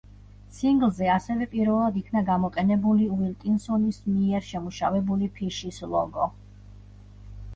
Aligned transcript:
სინგლზე 0.59 1.09
ასევე 1.15 1.47
პირველად 1.51 1.97
იქნა 1.99 2.23
გამოყენებული 2.29 3.05
უილკინსონის 3.15 3.99
მიერ 4.15 4.47
შემუშავებული 4.49 5.29
ფიშის 5.37 5.81
ლოგო. 5.95 6.27